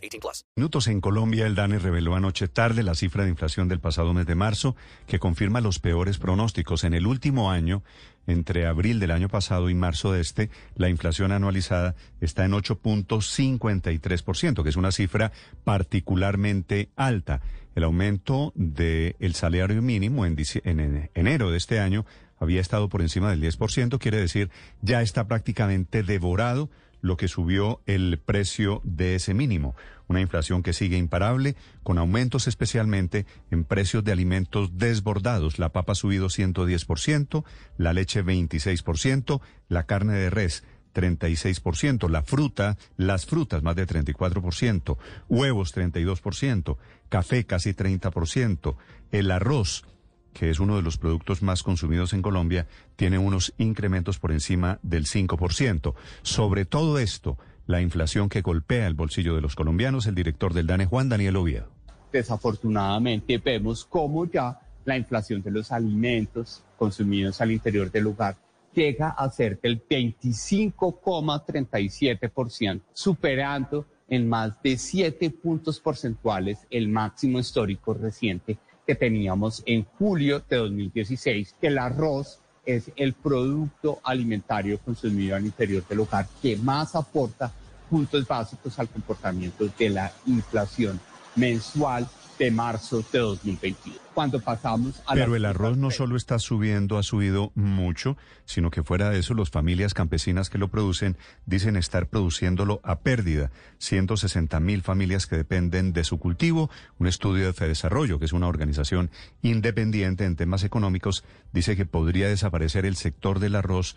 [0.00, 0.44] 18 plus.
[0.56, 4.26] Minutos en Colombia, el DANE reveló anoche tarde la cifra de inflación del pasado mes
[4.26, 6.84] de marzo, que confirma los peores pronósticos.
[6.84, 7.82] En el último año,
[8.26, 14.62] entre abril del año pasado y marzo de este, la inflación anualizada está en 8.53%,
[14.62, 15.32] que es una cifra
[15.64, 17.40] particularmente alta.
[17.74, 22.04] El aumento del salario mínimo en, en enero de este año
[22.38, 27.80] había estado por encima del 10%, quiere decir ya está prácticamente devorado lo que subió
[27.86, 29.74] el precio de ese mínimo.
[30.08, 35.58] Una inflación que sigue imparable, con aumentos especialmente en precios de alimentos desbordados.
[35.58, 37.44] La papa ha subido 110%,
[37.78, 44.96] la leche 26%, la carne de res 36%, la fruta, las frutas más de 34%,
[45.28, 46.76] huevos 32%,
[47.08, 48.76] café casi 30%,
[49.12, 49.84] el arroz,
[50.32, 54.78] que es uno de los productos más consumidos en Colombia, tiene unos incrementos por encima
[54.82, 55.94] del 5%.
[56.22, 60.66] Sobre todo esto, la inflación que golpea el bolsillo de los colombianos, el director del
[60.66, 61.68] DANE, Juan Daniel Oviedo.
[62.12, 68.36] Desafortunadamente vemos cómo ya la inflación de los alimentos consumidos al interior del hogar
[68.74, 77.94] llega a ser del 25,37%, superando en más de 7 puntos porcentuales el máximo histórico
[77.94, 78.58] reciente
[78.90, 85.46] que teníamos en julio de 2016, que el arroz es el producto alimentario consumido al
[85.46, 87.52] interior del hogar que más aporta
[87.88, 90.98] puntos básicos al comportamiento de la inflación
[91.36, 92.08] mensual
[92.40, 93.98] de marzo de 2021.
[94.14, 98.16] Cuando pasamos a Pero el arroz no solo está subiendo, ha subido mucho,
[98.46, 103.00] sino que fuera de eso, las familias campesinas que lo producen dicen estar produciéndolo a
[103.00, 103.50] pérdida.
[103.78, 106.70] 160 mil familias que dependen de su cultivo.
[106.98, 109.10] Un estudio de Fedesarrollo, que es una organización
[109.42, 113.96] independiente en temas económicos, dice que podría desaparecer el sector del arroz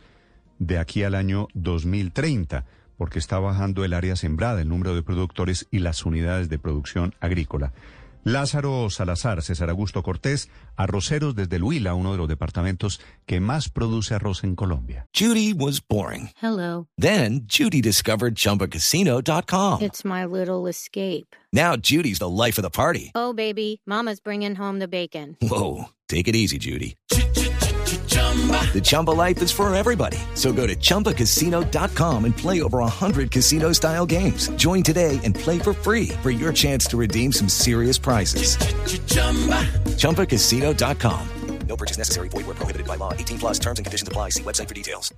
[0.59, 2.65] de aquí al año 2030
[2.97, 7.15] porque está bajando el área sembrada, el número de productores y las unidades de producción
[7.19, 7.73] agrícola.
[8.23, 13.69] Lázaro Salazar, César Augusto Cortés, arroceros desde el Huila, uno de los departamentos que más
[13.69, 15.07] produce arroz en Colombia.
[15.13, 16.29] Judy was boring.
[16.41, 16.87] Hello.
[16.97, 19.81] Then Judy discovered chumbacasino.com.
[19.81, 21.35] It's my little escape.
[21.51, 23.11] Now Judy's the life of the party.
[23.13, 25.37] Oh, baby, mama's bringing home the bacon.
[25.41, 26.95] Whoa, take it easy, Judy.
[28.73, 30.17] The Chumba life is for everybody.
[30.33, 34.47] So go to ChumbaCasino.com and play over 100 casino style games.
[34.55, 38.57] Join today and play for free for your chance to redeem some serious prizes.
[39.97, 41.27] ChumbaCasino.com.
[41.67, 42.29] No purchase necessary.
[42.29, 43.13] Void were prohibited by law.
[43.13, 44.29] 18 plus terms and conditions apply.
[44.29, 45.13] See website for details.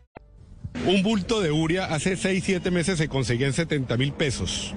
[0.85, 4.75] Un bulto de uria hace 6, 7 meses se conseguía en 70 mil pesos.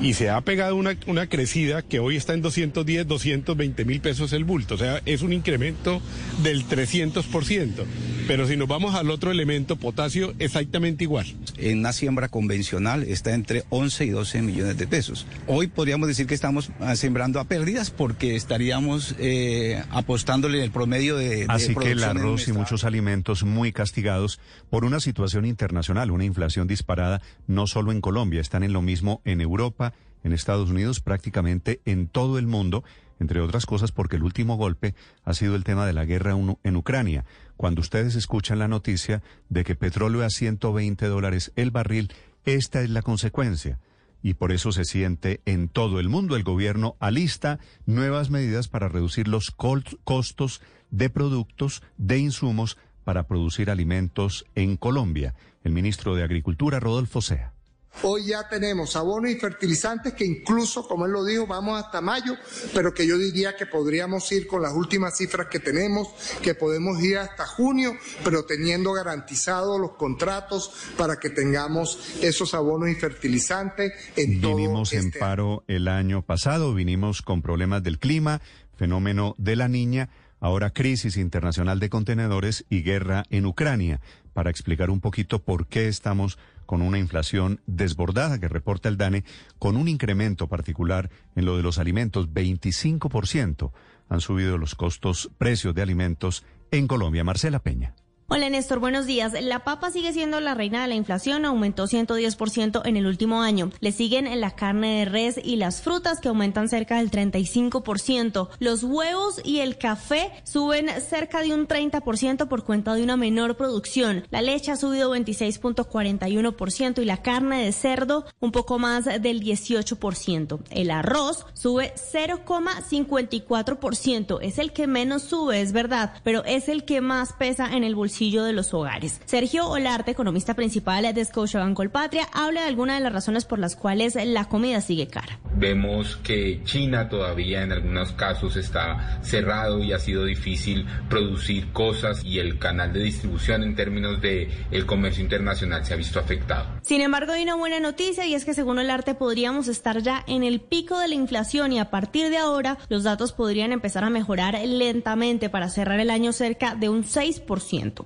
[0.00, 4.32] Y se ha pegado una, una crecida que hoy está en 210, 220 mil pesos
[4.32, 4.74] el bulto.
[4.74, 6.00] O sea, es un incremento
[6.42, 7.84] del 300%.
[8.26, 11.26] Pero si nos vamos al otro elemento, potasio, exactamente igual.
[11.58, 15.26] En una siembra convencional está entre 11 y 12 millones de pesos.
[15.46, 20.70] Hoy podríamos decir que estamos ah, sembrando a pérdidas porque estaríamos eh, apostándole en el
[20.72, 21.46] promedio de...
[21.48, 24.40] Así que el arroz y muchos alimentos muy castigados
[24.70, 29.20] por una situación internacional, una inflación disparada, no solo en Colombia, están en lo mismo
[29.24, 29.85] en Europa,
[30.26, 32.82] en Estados Unidos, prácticamente en todo el mundo
[33.18, 34.94] entre otras cosas porque el último golpe
[35.24, 37.24] ha sido el tema de la guerra en Ucrania.
[37.56, 42.12] Cuando ustedes escuchan la noticia de que petróleo a 120 dólares el barril,
[42.44, 43.78] esta es la consecuencia.
[44.22, 46.36] Y por eso se siente en todo el mundo.
[46.36, 50.60] El gobierno alista nuevas medidas para reducir los costos
[50.90, 55.34] de productos, de insumos para producir alimentos en Colombia.
[55.62, 57.55] El ministro de Agricultura, Rodolfo Sea.
[58.02, 62.36] Hoy ya tenemos abonos y fertilizantes que incluso, como él lo dijo, vamos hasta mayo,
[62.74, 66.08] pero que yo diría que podríamos ir con las últimas cifras que tenemos,
[66.42, 72.88] que podemos ir hasta junio, pero teniendo garantizados los contratos para que tengamos esos abonos
[72.90, 77.98] y fertilizantes en todo Vinimos en este paro el año pasado, vinimos con problemas del
[77.98, 78.40] clima,
[78.76, 80.10] fenómeno de la niña,
[80.40, 84.00] ahora crisis internacional de contenedores y guerra en Ucrania,
[84.32, 89.24] para explicar un poquito por qué estamos con una inflación desbordada que reporta el DANE,
[89.58, 93.72] con un incremento particular en lo de los alimentos, 25%
[94.08, 97.24] han subido los costos, precios de alimentos en Colombia.
[97.24, 97.94] Marcela Peña.
[98.28, 99.40] Hola Néstor, buenos días.
[99.40, 103.70] La papa sigue siendo la reina de la inflación, aumentó 110% en el último año.
[103.78, 108.48] Le siguen la carne de res y las frutas que aumentan cerca del 35%.
[108.58, 113.56] Los huevos y el café suben cerca de un 30% por cuenta de una menor
[113.56, 114.26] producción.
[114.30, 120.58] La leche ha subido 26.41% y la carne de cerdo un poco más del 18%.
[120.70, 124.38] El arroz sube 0,54%.
[124.42, 127.94] Es el que menos sube, es verdad, pero es el que más pesa en el
[127.94, 129.20] bolsillo de los hogares.
[129.26, 133.76] Sergio Olarte, economista principal de Scotiabank Colpatria, habla de algunas de las razones por las
[133.76, 135.38] cuales la comida sigue cara.
[135.54, 142.24] Vemos que China todavía en algunos casos está cerrado y ha sido difícil producir cosas
[142.24, 146.66] y el canal de distribución en términos de el comercio internacional se ha visto afectado.
[146.82, 150.42] Sin embargo, hay una buena noticia y es que según Olarte podríamos estar ya en
[150.42, 154.10] el pico de la inflación y a partir de ahora los datos podrían empezar a
[154.10, 158.05] mejorar lentamente para cerrar el año cerca de un 6%.